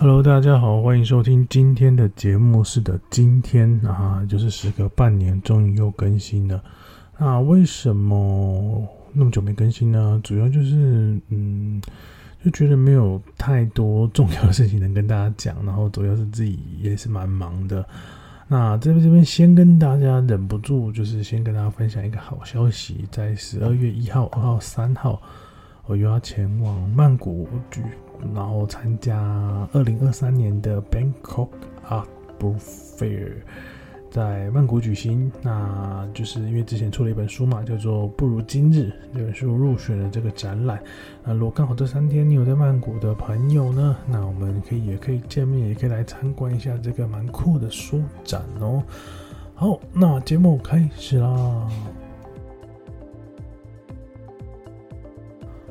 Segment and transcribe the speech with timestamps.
[0.00, 2.62] Hello，大家好，欢迎收听今天的节目。
[2.62, 6.62] 是的，今天啊，就是时隔半年，终于又更新了。
[7.18, 10.20] 那为什么那么久没更新呢？
[10.22, 11.82] 主要就是，嗯，
[12.44, 17.84] 就觉得没有太多重要的事情能跟大家讲，然后主要是自己也是蛮忙的。
[18.46, 25.20] 那这边这边先跟大家忍不住，就是先跟大家分享一个好消息，在十二月一号、二号、三号，
[25.86, 27.82] 我又要前往曼谷举。
[28.34, 29.16] 然后参加
[29.72, 31.48] 二零二三年的 Bangkok
[31.88, 32.06] Art
[32.38, 33.32] b o o Fair，
[34.10, 35.30] 在曼谷举行。
[35.42, 40.82] 那就是因为之前出了一本书嘛，叫做《不如今日》这本书入选了这个展览。
[41.24, 48.82] 那如果刚好这三天你有在曼谷的朋友呢，那我们可以也可以见面，也可以来参观一下这个蛮酷的书展哦。
[49.54, 51.68] 好，那节目开始啦。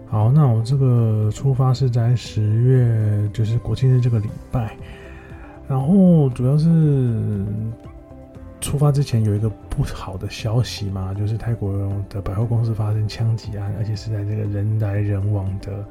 [0.09, 4.73] 好，那我这个出发是在十月，就是国庆日这个礼拜。
[5.67, 7.45] 然后主要是
[8.61, 11.77] 出发之前有一个不好的消息嘛，就是泰国
[12.09, 15.85] 的百货公司发生枪击案，而且是在这个人来人往的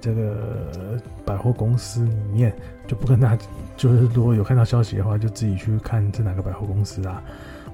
[0.00, 0.66] 这个
[1.24, 2.52] 百货公司里面，
[2.88, 3.44] 就不跟大家，
[3.76, 7.22] 就是如果有看到消息的话，就自己去看是哪个百货公司啊，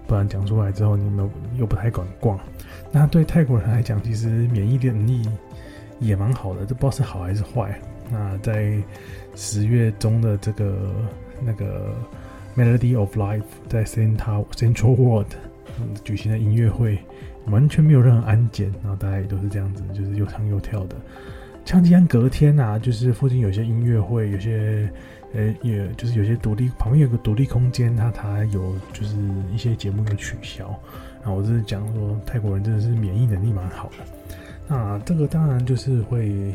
[0.06, 2.38] 不然讲出来之后你们又不太敢逛。
[2.92, 5.26] 那对泰国人来讲，其实免疫能力。
[6.00, 7.78] 也蛮好的，这不知道是好还是坏。
[8.10, 8.80] 那在
[9.34, 10.94] 十月中的这个
[11.44, 11.94] 那个
[12.56, 15.32] Melody of Life 在 Central Central World
[16.04, 16.98] 举行的音乐会，
[17.46, 20.96] 完全没有任何安检，然后大家也都是这样子，就是又唱又跳的。
[21.64, 24.90] 枪击案隔天啊，就是附近有些音乐会，有些
[25.34, 29.14] 呃，也就是有些独立旁边有个独立空间，它它有就是
[29.52, 30.64] 一些节目有取消。
[31.20, 33.96] 然后我就是讲说，泰国人真的是免疫能力蛮好的。
[34.68, 36.54] 那这个当然就是会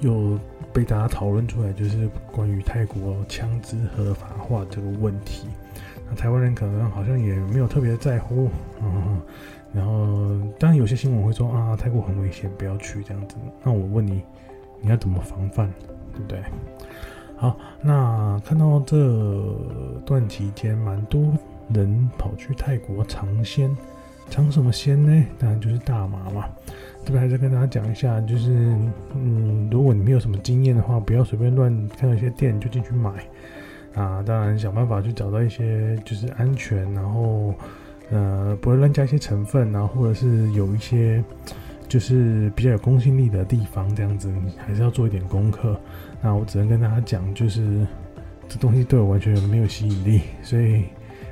[0.00, 0.38] 又
[0.72, 5.48] 被大家讨论出来，就是关于泰国枪支合法化这个问题。
[6.08, 8.48] 那台湾人可能好像也没有特别在乎，
[8.80, 9.20] 嗯，
[9.72, 13.36] 然后当然有些新闻会说啊，泰国很危险，不要去这样子。
[13.62, 14.22] 那我问你，
[14.80, 15.68] 你要怎么防范，
[16.12, 16.42] 对不对？
[17.36, 18.96] 好，那看到这
[20.04, 21.32] 段期间，蛮多
[21.72, 23.74] 人跑去泰国尝鲜，
[24.30, 25.24] 尝什么鲜呢？
[25.38, 26.46] 当然就是大麻嘛。
[27.04, 28.50] 这边还是跟大家讲一下，就是
[29.14, 33.10] 嗯，如果你没有什么经验的话，不要随便乱看到一些店就进去买
[33.94, 34.22] 啊。
[34.22, 37.54] 当然想办法去找到一些就是安全，然后
[38.10, 41.24] 呃不会乱加一些成分，然后或者是有一些
[41.88, 45.80] 就是比较有公信力的地方，这样子你还是要做一点功课。
[46.20, 47.86] 那我只能跟大家讲，就是
[48.46, 50.84] 这东西对我完全没有吸引力，所以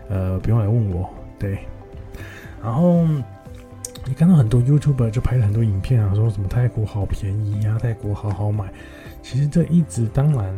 [0.08, 1.08] 呃不用来问我。
[1.38, 1.58] 对，
[2.62, 3.06] 然后。
[4.06, 8.72] 你看到很多 YouTuber 就拍了很多影片啊，说什么泰国好便宜啊，泰国好好买。
[9.22, 10.56] 其实这一直当然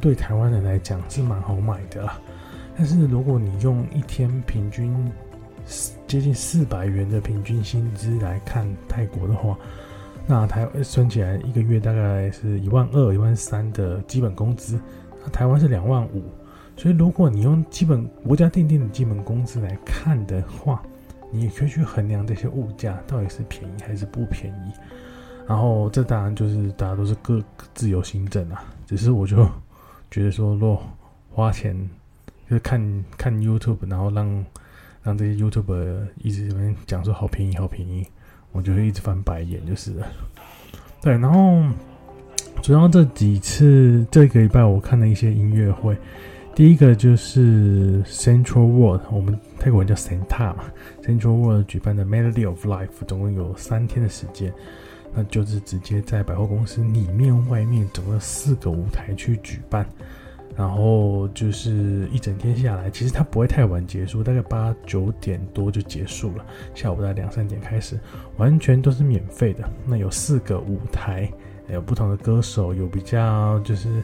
[0.00, 2.18] 对台湾人来讲是蛮好买的啦。
[2.76, 4.92] 但是如果你用一天平均
[6.08, 9.56] 接近四百元的平均薪资来看泰国的话，
[10.26, 14.76] 那台算起来一个月大概是一万二、一万三的基本工资，
[15.22, 16.24] 那台湾是两万五。
[16.76, 20.82] 所以如果你用基本国家定定的基本工资来看的话，
[21.30, 24.72] 你可以去衡量这些物价到底是便宜还是不便宜，
[25.46, 27.42] 然后这当然就是大家都是各
[27.74, 28.64] 自由行政啊。
[28.86, 29.46] 只是我就
[30.10, 30.82] 觉得说，若
[31.30, 31.76] 花钱
[32.48, 34.46] 就是看看 YouTube，然后让
[35.02, 38.06] 让这些 YouTube 一直在那边讲说好便宜好便宜，
[38.52, 40.06] 我就会一直翻白眼就是了。
[41.02, 41.62] 对，然后
[42.62, 45.96] 主要这几次这个礼拜我看了一些音乐会。
[46.58, 50.64] 第一个就是 Central World，我们泰国人叫 Santa 嘛
[51.00, 54.52] ，Central World 举办的 Melody of Life，总共有三天的时间，
[55.14, 59.86] 那就是直接在百货公司里面、外面总共四个舞台去举办，
[60.56, 66.44] 然后就是一整天下来，其实它不会太晚结束，大概八九点多就结束了，
[66.74, 67.96] 下午大概两三点开始，
[68.36, 69.62] 完全都是免费的。
[69.86, 71.32] 那有四个舞台，
[71.72, 74.02] 有不同的歌手，有比较就是。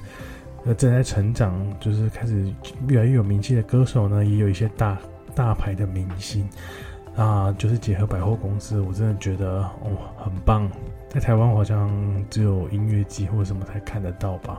[0.67, 2.51] 呃，正在成长，就是开始
[2.89, 4.99] 越来越有名气的歌手呢，也有一些大
[5.35, 6.49] 大牌的明星
[7.17, 10.71] 啊，就是结合百货公司，我真的觉得哦很棒。
[11.11, 11.91] 在台湾好像
[12.31, 14.59] 只有音乐季或什么才看得到吧，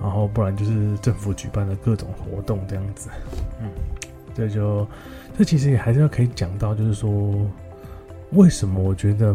[0.00, 3.08] 然后不然就是政府举办的各种活动这样子。
[3.62, 3.70] 嗯，
[4.34, 4.86] 这就
[5.38, 7.34] 这其实也还是要可以讲到，就是说
[8.32, 9.34] 为什么我觉得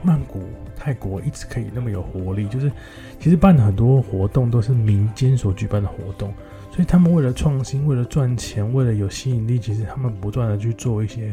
[0.00, 0.44] 曼谷。
[0.88, 2.72] 泰国一直可以那么有活力，就是
[3.20, 6.32] 其实办很多活动都是民间所举办的活动，
[6.70, 11.30] 所以他们为了创新，为了赚钱，为了有吸引力，其实他们不断的去做一些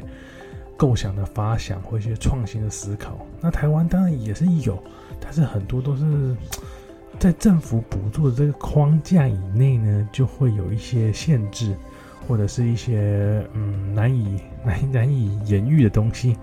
[0.76, 3.18] 构想的发想或一些创新的思考。
[3.40, 4.78] 那台湾当然也是有，
[5.22, 6.36] 但是很多都是
[7.18, 11.74] 在政府补助的这个框架以内呢，就会有一些限制，
[12.28, 16.38] 或者是一些嗯难以难 难以言喻的东西。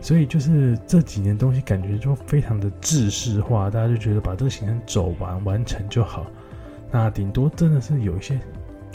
[0.00, 6.26] 所以就是这几年东西感觉就非常的制式化，大家就觉得把这个行程走完完成就好。
[6.90, 8.38] 那顶多真的是有一些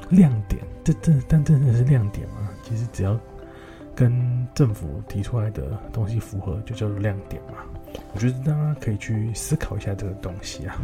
[0.10, 2.50] 亮点，这这但真的是亮点吗？
[2.64, 3.20] 其实只要
[3.94, 7.58] 跟政府提出来的东西符合，就叫做亮点嘛。
[8.14, 10.80] 我觉得大家可以去思考一下这个东西啊。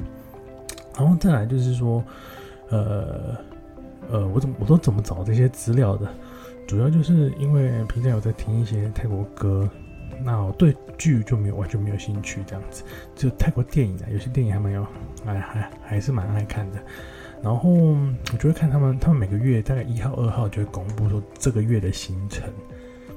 [0.97, 2.03] 然后再来就是说，
[2.69, 3.37] 呃
[4.09, 6.11] 呃，我怎么我都怎么找这些资料的？
[6.67, 9.67] 主要就是因为平常有在听一些泰国歌，
[10.21, 12.83] 那我对剧就没有完全没有兴趣，这样子。
[13.15, 14.85] 就泰国电影啊，有些电影还蛮有，
[15.25, 16.79] 还还还是蛮爱看的。
[17.41, 22.43] 然后我就会看他们，他们每个月大概一号、二号就会公布说这个月的行程，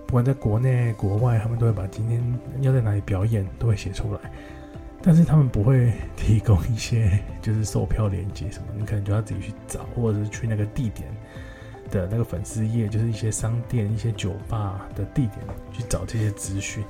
[0.06, 2.22] 不管在国内国外，他们都会把今天
[2.60, 4.20] 要在哪里表演都会写出来。
[5.02, 11.08] 但是他们不会提供一些就是售票链接什么，你可能就要自己去找，或者是去那个地点
[11.90, 15.38] 的那个粉丝页，就是一些商店、一些酒吧的地点
[15.72, 16.84] 去找这些资讯，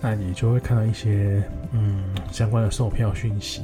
[0.00, 1.42] 那你就会看到一些
[1.72, 3.62] 嗯相关的售票讯息。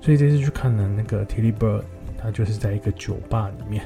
[0.00, 1.82] 所以这次去看了那个 Tilly Bird，
[2.18, 3.84] 它就是在一个酒吧里面。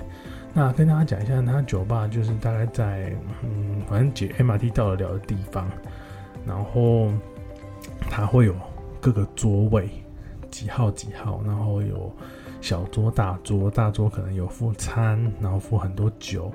[0.52, 3.12] 那跟大家讲一下，它酒吧就是大概在
[3.42, 5.70] 嗯反正解 MRT 到得了的地方，
[6.46, 7.12] 然后
[8.10, 8.54] 它会有。
[8.98, 9.88] 各个座位
[10.50, 12.12] 几号几号，然后有
[12.66, 16.52] 小桌大桌，大桌可能有附餐，然后附很多酒，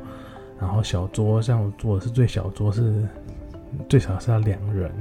[0.59, 3.07] 然后小桌像我坐的是最小桌，是
[3.87, 4.91] 最少是要两人，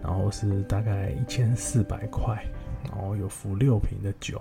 [0.00, 2.40] 然后是大概一千四百块，
[2.84, 4.40] 然后有附六瓶的酒，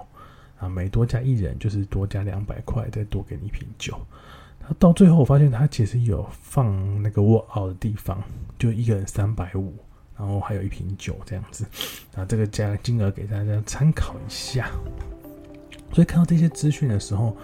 [0.59, 3.99] 啊，每多加一人就是多加两百块，再多给你一瓶酒。
[4.77, 8.21] 到最后我发现他其实有放那个卧奥的地方，
[8.59, 9.73] 就一个人三百五。
[10.15, 11.65] 然后还有一瓶酒这样子，
[12.15, 14.69] 啊，这个价金额给大家参考一下。
[15.93, 17.37] 所以看到这些资讯的时候，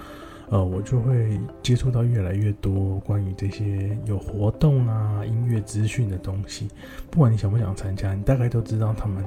[0.49, 6.67] 呃，我就会接触到越来越多关于这些有活动啊、音乐资讯的东西。
[7.11, 9.23] 不管你想不想参加，你大概都知道他们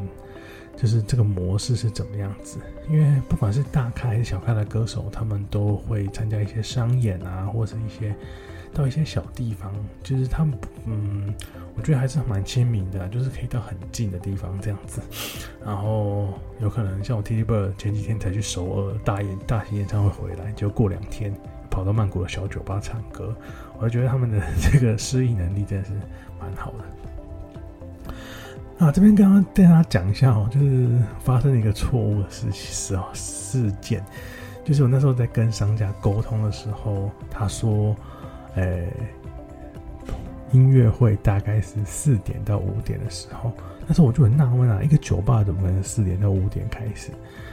[0.76, 2.58] 就是这个模式是怎么样子。
[2.90, 8.14] 因为不管是大咖还是小咖的歌手，他们都会参加一些商演啊，或者一些。
[8.74, 9.72] 到一些小地方，
[10.02, 11.34] 就是他们，嗯，
[11.76, 15.00] 我觉得还是蛮亲民的，就是可以到很近的地方这样子。
[15.64, 16.28] 然后
[16.60, 21.34] 有可能像我 Tilly Bird 前几天才去首尔大演大型演唱会回来，就过两天
[21.70, 23.34] 跑到曼谷的小酒吧唱歌，
[23.78, 25.92] 我就觉得他们的 这个适应能力真的是
[26.40, 28.86] 蛮好的。
[28.86, 30.88] 啊，这边刚刚跟大家讲一下哦，就是
[31.20, 34.02] 发生了一个错误的事事事件，
[34.64, 37.94] 就是我那时候在跟商家沟通的时候，他说。
[38.54, 38.88] 诶、
[40.50, 43.52] 音乐会大概是四点到五点的时候，
[43.86, 47.10] 但是我就很纳闷啊，一个酒吧怎么可能四点到五点开始？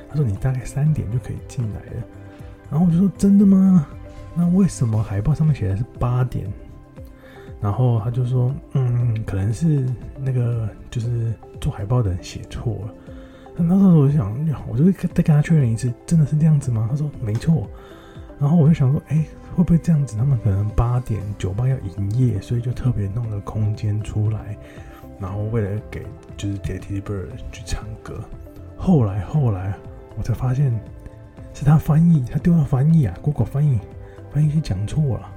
[0.10, 2.04] 他说你大概三点就可以进来了，
[2.72, 3.88] 然后我就说真的吗？
[4.36, 6.46] 那为什么海报上面写的是八点？
[7.62, 9.86] 然后他就说，嗯，可能是
[10.18, 12.94] 那个就是做海报的人写错了。
[13.58, 14.34] 那那时候我就想，
[14.70, 16.88] 我就再跟他确认一次，真的是这样子吗？
[16.90, 17.68] 他说没错。
[18.40, 19.26] 然后我就想说，哎、
[19.60, 20.16] 会不会这样子？
[20.16, 24.58] 他们可能八点酒吧要营业，所以就特别弄了空间出来，
[25.20, 26.06] 然后为了给
[26.38, 28.24] 就是给 Tilly Bird 去唱歌。
[28.78, 29.74] 后来后来
[30.16, 30.72] 我才发现
[31.54, 33.82] 是他翻译，他丢了翻译啊，Google 翻译
[34.32, 35.30] 翻译器讲错了。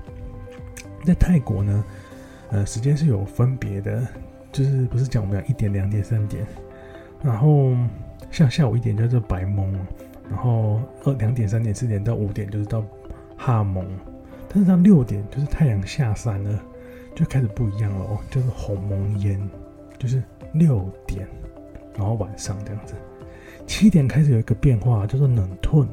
[1.04, 1.84] 在泰国呢，
[2.50, 4.06] 呃，时间是有分别的，
[4.52, 6.46] 就是不是讲我们讲一点、两点、三点，
[7.24, 7.74] 然后
[8.30, 9.74] 像下午一点叫做白蒙，
[10.30, 12.84] 然后二两点、三点、四点到五点就是到
[13.36, 13.84] 哈蒙。
[14.54, 16.62] 但是到六点，就是太阳下山了，
[17.14, 19.40] 就开始不一样了哦，就是红蒙烟，
[19.98, 21.26] 就是六点，
[21.96, 22.94] 然后晚上这样子。
[23.66, 25.88] 七点开始有一个变化，叫做冷吞，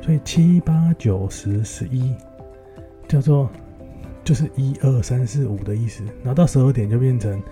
[0.00, 2.14] 所以七八九十十一
[3.08, 3.50] 叫做
[4.22, 6.04] 就是一二三四五的意思。
[6.22, 7.42] 然后到十二点就变成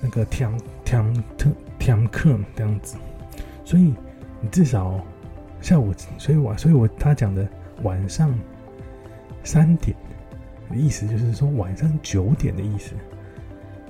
[0.00, 1.22] 那个 tiang tiang
[1.78, 2.96] tiang kum 这样子。
[3.64, 3.94] 所以
[4.40, 5.00] 你至少
[5.60, 7.48] 下午，所以我所以我他讲的
[7.84, 8.36] 晚上。
[9.44, 9.96] 三点
[10.70, 12.92] 的意思就是说晚上九点的意思，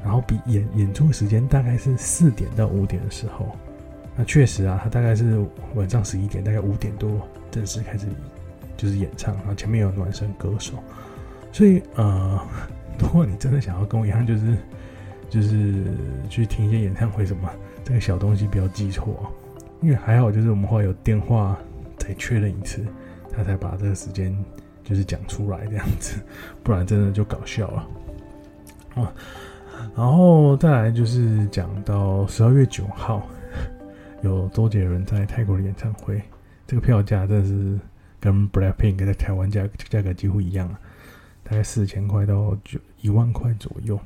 [0.03, 3.57] 然后比演演出时间大概是四点到五点的时候，
[4.17, 5.45] 那确实啊，他大概是
[5.75, 8.07] 晚上十一点，大概五点多正式开始
[8.77, 10.75] 就是演唱，然后前面有暖身歌手，
[11.53, 12.41] 所以呃，
[12.99, 14.57] 如果你真的想要跟我一样，就是
[15.31, 15.85] 就是
[16.29, 17.49] 去听一些演唱会什么，
[17.85, 19.33] 这个小东西不要记错，
[19.81, 21.57] 因为还好就是我们会有电话
[21.97, 22.85] 再确认一次，
[23.33, 24.37] 他才把这个时间。
[24.93, 26.21] 就是讲出来这样子，
[26.63, 27.89] 不然真的就搞笑了。
[28.95, 29.13] 啊，
[29.97, 33.27] 然后再来就是讲到十二月九号
[34.21, 36.21] 有周杰伦在泰国的演唱会，
[36.67, 37.81] 这个票价真的是
[38.21, 40.79] 跟 Blackpink 在台湾价价格几乎一样啊，
[41.43, 43.99] 大概四千块到九一万块左右。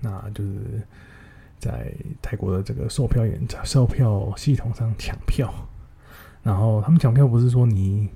[0.00, 0.82] 那就是
[1.58, 1.92] 在
[2.22, 5.52] 泰国的这个售票员售票系统上抢票，
[6.42, 8.08] 然后他们抢票不是说你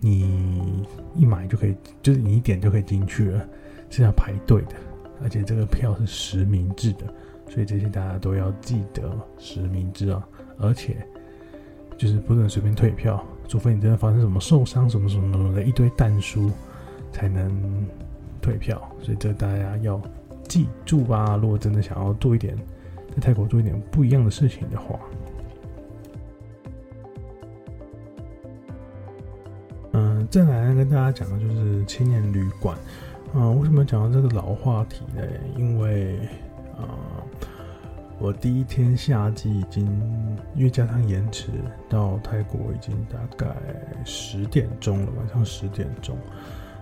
[0.00, 3.48] 你一买就可以，就是你一点就可以进去了，
[3.88, 4.74] 是要排队的，
[5.22, 7.06] 而且这个票是实名制的，
[7.48, 10.26] 所以这些大家都要记得实名制啊，
[10.58, 10.96] 而且
[11.96, 16.50] 就是不能随便退票，除非你真的发生什么受伤什么什么什么的一堆但书
[17.12, 17.86] 才能
[18.40, 20.00] 退票，所以这大家要。
[20.48, 22.56] 记住吧，如果真的想要做一点
[23.10, 24.98] 在泰国做一点不一样的事情的话，
[30.30, 32.78] 再来跟大家讲的就是青年旅馆。
[33.34, 35.22] 嗯、为什么讲到这个老话题呢？
[35.56, 36.20] 因为
[36.78, 36.86] 啊、
[38.18, 39.84] 我第一天夏季已经
[40.54, 41.48] 因为加上延迟
[41.88, 43.54] 到泰国已经大概
[44.04, 46.16] 十点钟了，晚上十点钟。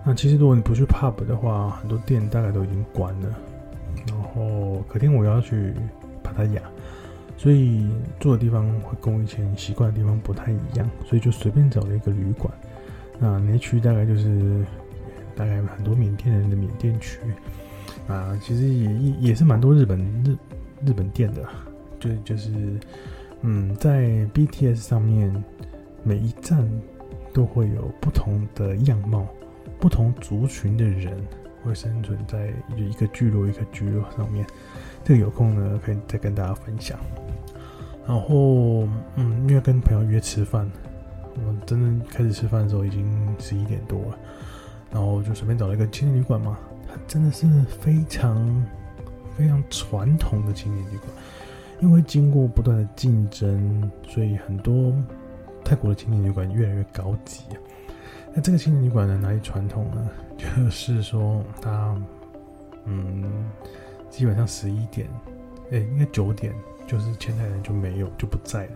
[0.04, 3.34] 那其实如果你不去 pub 的话，很多店大概都已经关了。
[4.06, 5.74] 然后隔天我要去
[6.22, 6.62] 帕塔亚，
[7.38, 7.90] 所以
[8.20, 12.52] 住的地方会跟我以前习惯的地方不太一样，所以就随便找了一个旅馆。
[13.18, 14.64] 那那区大概就是
[15.34, 17.18] 大概很多缅甸人的缅甸区
[18.06, 18.90] 啊，其实也
[19.28, 20.36] 也是蛮多日本日
[20.86, 21.44] 日本店的，
[21.98, 22.50] 就就是
[23.42, 25.32] 嗯，在 BTS 上面
[26.02, 26.68] 每一站
[27.32, 29.26] 都会有不同的样貌，
[29.78, 31.16] 不同族群的人。
[31.64, 34.46] 会生存在一个聚落一个聚落上面，
[35.02, 36.96] 这个有空呢可以再跟大家分享。
[38.06, 40.70] 然后，嗯，因为跟朋友约吃饭，
[41.46, 44.18] 我真正开始吃饭的时候已经十一点多了，
[44.90, 46.58] 然后就随便找了一个青年旅馆嘛。
[46.88, 47.46] 它真的是
[47.80, 48.64] 非常
[49.36, 51.08] 非常传统的青年旅馆，
[51.80, 54.92] 因为经过不断的竞争，所以很多
[55.64, 57.60] 泰国的青年旅馆越来越高级啊。
[58.34, 60.08] 那这个青年旅馆呢，哪里传统呢？
[60.36, 61.94] 就是说，它，
[62.84, 63.30] 嗯，
[64.08, 65.08] 基本上十一点，
[65.72, 66.54] 哎、应该九点，
[66.86, 68.72] 就是前台人就没有，就不在了。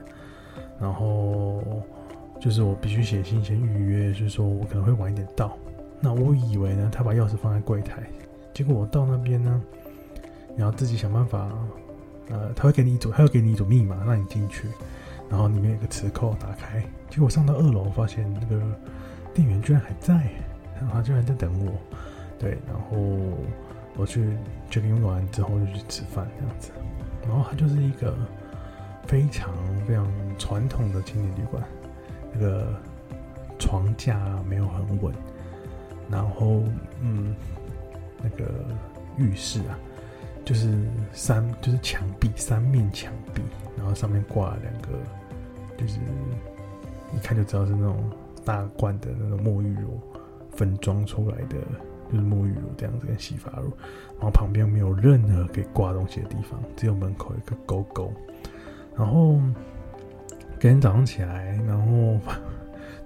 [0.80, 1.62] 然后，
[2.42, 5.56] 就是我必须写信先预约，就是说我可能会晚一点到。
[6.00, 8.02] 那我以为呢，他把钥匙放在柜台，
[8.52, 9.62] 结果我到那边呢，
[10.56, 11.48] 然后自己想办法，
[12.30, 14.66] 呃，他会给你一组，他会给你一组密码，让你进去，
[15.30, 18.60] 然后里面有个磁扣打开，结果上到二楼，发现那个。
[19.34, 20.12] 店员居然还在，
[20.74, 21.72] 然后他居然在等我，
[22.38, 22.98] 对，然后
[23.96, 24.36] 我去
[24.70, 26.70] check in 完之后就去吃饭这样子，
[27.26, 28.14] 然后它就是一个
[29.06, 29.54] 非常
[29.86, 30.06] 非常
[30.36, 31.64] 传统的青年旅馆，
[32.32, 32.66] 那个
[33.58, 35.14] 床架没有很稳，
[36.10, 36.62] 然后
[37.00, 37.34] 嗯，
[38.22, 38.44] 那个
[39.16, 39.78] 浴室啊，
[40.44, 40.72] 就是
[41.12, 43.42] 三就是墙壁三面墙壁，
[43.76, 44.98] 然后上面挂了两个，
[45.76, 45.98] 就是
[47.14, 47.98] 一看就知道是那种。
[48.44, 50.00] 大罐的那种沐浴乳
[50.50, 51.58] 分装出来的，
[52.10, 53.72] 就是沐浴乳这样子跟洗发乳，
[54.18, 58.12] 然后旁边没有任何可以挂东西的地方，只有门口一个勾勾。
[58.96, 59.38] 然后
[60.62, 62.20] 隔天早上起来，然后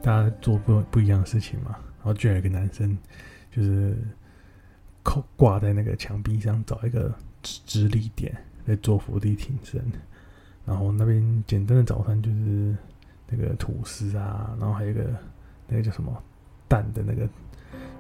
[0.02, 2.98] 大家做不不一样的事情嘛，然后居然有个男生
[3.50, 3.96] 就是
[5.02, 7.10] 扣挂在那个墙壁上找一个
[7.42, 8.36] 直直立点
[8.66, 9.82] 在做伏地挺身，
[10.66, 12.76] 然后那边简单的早餐就是。
[13.28, 15.02] 那个吐司啊，然后还有一个
[15.66, 16.16] 那个叫什么
[16.68, 17.28] 蛋的那个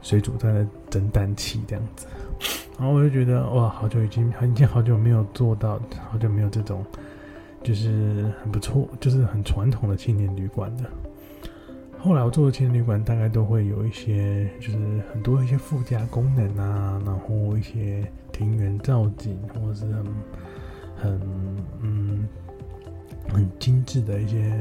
[0.00, 2.06] 水煮蛋的蒸蛋器这样子，
[2.78, 6.86] 然后我就觉得哇，好久已经已经好久没有做到，好久没有这种
[7.66, 10.84] 就是很不错，就是很传统的青年旅馆的。
[11.98, 14.78] 后来我做的青年旅馆大概都会有一些，就是
[15.12, 20.04] 很多一些附加功能啊，然后一些庭园造景，或者是很
[20.96, 21.20] 很
[21.80, 22.28] 嗯
[23.28, 24.54] 很精致的一些。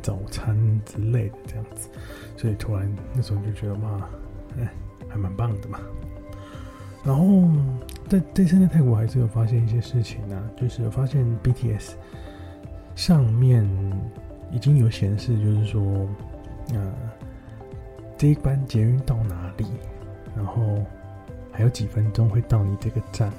[0.00, 1.88] 早餐之类的这样子，
[2.36, 4.06] 所以突然那时候就觉得哇，
[4.58, 4.70] 哎，
[5.08, 5.80] 还蛮棒的嘛。
[7.02, 7.48] 然后
[8.06, 11.92] 在这次在泰国还是有发现一些事情、啊，就是发现 BTS
[12.94, 13.68] 上面
[14.50, 15.82] 已经有显示，就是说，
[16.72, 16.94] 呃，
[18.16, 19.66] 这一班捷运到哪里，
[20.36, 20.84] 然后
[21.50, 23.32] 还有几分钟会到你这个站。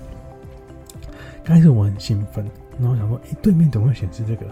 [1.43, 2.45] 刚开始我很兴奋，
[2.79, 4.45] 然后想说，哎，对面怎么会显示这个？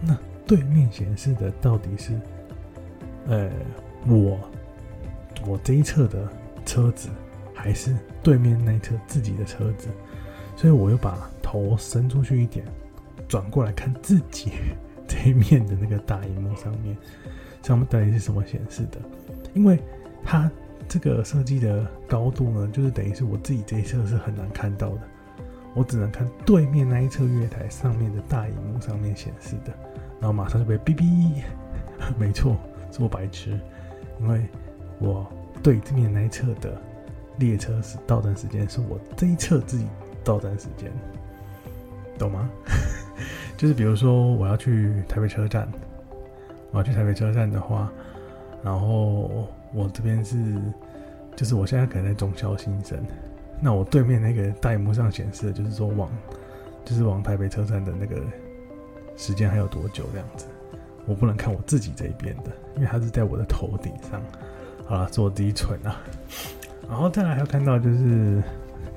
[0.00, 0.16] 那
[0.46, 2.18] 对面显示的到底是，
[3.26, 3.50] 呃，
[4.06, 4.38] 我
[5.46, 6.26] 我这一侧的
[6.64, 7.08] 车子，
[7.54, 9.88] 还是对面那一侧自己的车子？
[10.56, 12.64] 所以我又把头伸出去一点，
[13.30, 14.50] 转过来看自己
[15.06, 16.96] 这一面的那个大荧幕上面，
[17.62, 18.98] 上面到底是什么显示的？
[19.54, 19.80] 因为
[20.24, 20.50] 它
[20.88, 25.00] 这个设计的高度呢，就是等于是我自己这一侧是很难看到的，
[25.74, 29.72] 我只能看对面那一侧月台上面的大荧幕上面显示的。
[30.20, 31.42] 然后马上就被哔哔，
[32.18, 32.56] 没错，
[32.90, 33.58] 是我白痴，
[34.20, 34.44] 因为
[34.98, 35.24] 我
[35.62, 36.76] 对这边那一侧的
[37.38, 39.86] 列车是到站时间，是我这一侧自己
[40.24, 40.92] 到站时间，
[42.18, 42.50] 懂吗？
[43.56, 45.68] 就是比如说我要去台北车站，
[46.70, 47.90] 我要去台北车站的话，
[48.62, 50.36] 然后我这边是，
[51.36, 52.98] 就是我现在可能在忠孝新生，
[53.60, 56.10] 那我对面那个大萤幕上显示的就是说往，
[56.84, 58.20] 就是往台北车站的那个
[59.16, 60.46] 时间还有多久这样子。
[61.06, 64.22] 我不能看我自己这一边的，因为它是在我的头顶上。
[64.86, 66.00] 好了，是我自己蠢啊。
[66.88, 68.42] 然后再来还要看到就是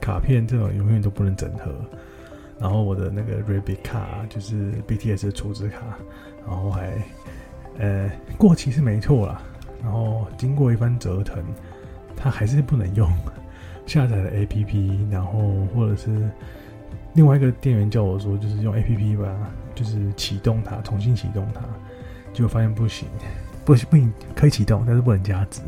[0.01, 1.72] 卡片这种永远都不能整合。
[2.63, 5.82] 然后我的那个 Rabbit 卡就是 BTS 的储值卡，
[6.48, 6.93] 然后还
[7.77, 9.41] 呃过期是没错啦。
[9.84, 11.43] 然后经过一番折腾，
[12.15, 13.05] 它还是不能用。
[13.86, 16.29] 下载了 APP，然后或者是
[17.15, 19.27] 另外一个店员叫我说，就是用 APP 吧，
[19.75, 21.60] 就是启动它，重新启动它。
[22.32, 23.10] 结果发现不行，
[23.65, 25.62] 不行不行，可以启动，但是不能加值，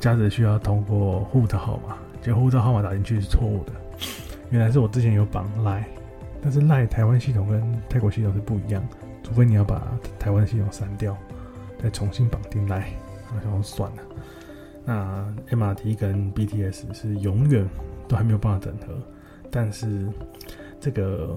[0.00, 3.72] 加值需要通过护照号码，结果护照号码打进去是错误的。
[4.48, 5.86] 原来是我之前有绑来
[6.46, 8.80] 但是 LINE 台湾系统跟泰国系统是不一样，
[9.24, 11.18] 除非你要把台湾系统删掉，
[11.82, 12.84] 再重新绑定 LINE，
[13.26, 14.02] 好像算了。
[14.84, 17.68] 那 MRT 跟 BTS 是永远
[18.06, 18.96] 都还没有办法整合，
[19.50, 20.06] 但是
[20.78, 21.36] 这个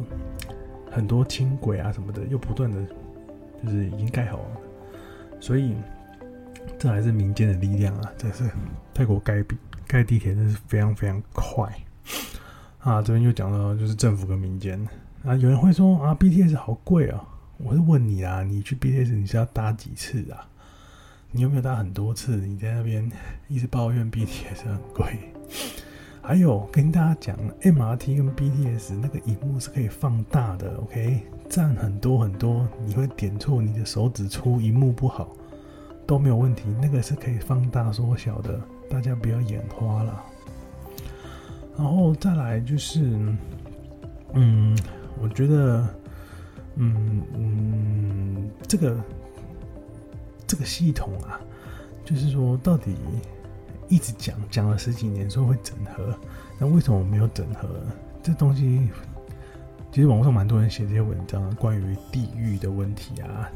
[0.91, 2.77] 很多轻轨啊什么的又不断的。
[3.61, 4.45] 就是已经盖好了，
[5.41, 5.75] 所以
[6.77, 8.09] 这还是民间的力量啊！
[8.17, 8.49] 这是
[8.93, 9.43] 泰国盖
[9.85, 11.69] 盖地铁，真是非常非常快
[12.79, 13.01] 啊！
[13.01, 14.79] 这边又讲到就是政府跟民间
[15.23, 17.23] 啊，有人会说啊，BTS 好贵啊！
[17.57, 20.47] 我是问你啊，你去 BTS 你是要搭几次啊？
[21.31, 22.37] 你有没有搭很多次？
[22.37, 23.11] 你在那边
[23.49, 25.19] 一直抱怨 BTS 很贵。
[26.21, 35.35] 还有跟大家讲，MRT 跟 BTS 那个荧幕是可以放大的，OK，占很多很多，你会点错，你的手指粗，荧幕不好
[36.05, 40.23] 都没有问题，那个是可以放大缩小的，大家不要眼花了。
[41.79, 43.17] 然后再来就是，
[44.33, 44.77] 嗯，
[45.21, 45.87] 我觉得，
[46.75, 48.97] 嗯嗯，这个
[50.45, 51.39] 这个系统啊，
[52.03, 52.95] 就是说到底。
[53.91, 56.15] 一直讲讲了十几年，说会整合，
[56.59, 57.67] 那为什么我没有整合？
[58.21, 58.87] 这东西
[59.91, 63.49] 其实网络上蛮多人写这些文章，关于地域的问题啊。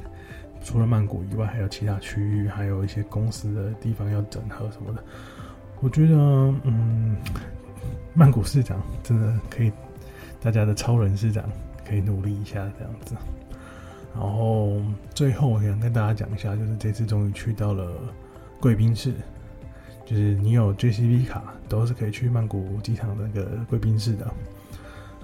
[0.63, 5.03] 除了曼谷以外，还有其他区域，还有一些公司的地方要整合什么的。
[5.81, 6.15] 我觉得，
[6.63, 7.15] 嗯，
[8.13, 9.71] 曼谷市长真的可以，
[10.41, 11.43] 大家的超人市长
[11.87, 13.15] 可以努力一下这样子。
[14.13, 14.81] 然后
[15.15, 17.91] 最后我想跟大家讲一下，就是这次终于去到了
[18.59, 19.13] 贵宾室。
[20.05, 24.31] 就是你有 JCB 卡，都是可以去曼谷机场的那个贵宾室的。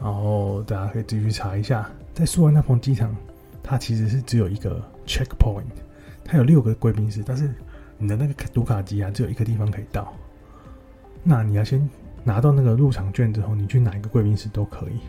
[0.02, 3.14] 然后大家可以自己去查一下，在素万那普机场，
[3.62, 5.66] 它其实是只有一个 checkpoint，
[6.24, 7.54] 它有六个贵宾室，但是
[7.98, 10.14] 你的那个读卡机啊，只有一个地方可以到。
[11.22, 11.88] 那你要先
[12.24, 15.00] 拿到那个入场券之后，你去哪一个贵宾室都可以。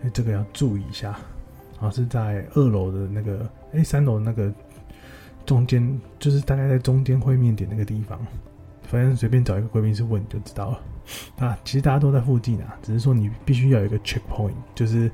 [0.00, 1.18] 所以这个要注意一下。
[1.80, 4.52] 然后是在二楼的那个，哎，三楼那个
[5.44, 8.18] 中间，就是大概在中间会面点那个地方。
[8.84, 10.80] 反正随便找一个贵宾室问就知道了。
[11.38, 15.10] 啊，其实大家都在附近啊，只是说你必须要有一个 checkpoint，就是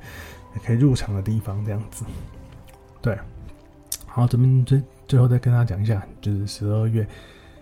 [0.63, 2.05] 可以入场的地方这样子。
[3.01, 3.17] 对，
[4.05, 7.05] 好，这边最最后再跟大家讲一下，就是十二月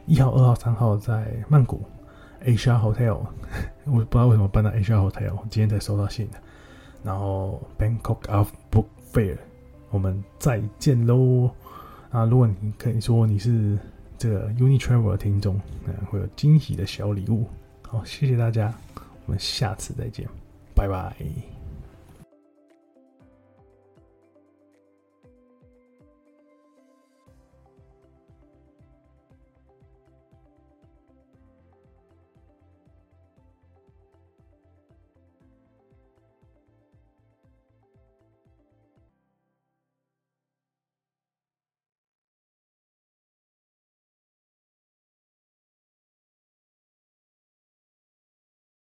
[0.06, 1.84] 一号、二号、三号在曼谷
[2.46, 3.20] Asia Hotel，
[3.86, 6.38] 我不知道为什么搬到 Asia Hotel，今天才收到信的。
[7.04, 9.38] 然后 Bangkok Art Book Fair，
[9.90, 11.50] 我们再见喽。
[12.12, 13.78] 啊，如果你可以说你是。
[14.22, 17.48] 这个 Uni Travel 的听众，嗯，会有惊喜的小礼物。
[17.84, 18.74] 好，谢谢大家，
[19.26, 20.28] 我们下次再见，
[20.76, 21.59] 拜拜。